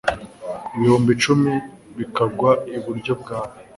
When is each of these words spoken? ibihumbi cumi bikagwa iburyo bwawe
ibihumbi 0.75 1.11
cumi 1.23 1.53
bikagwa 1.97 2.51
iburyo 2.77 3.13
bwawe 3.21 3.57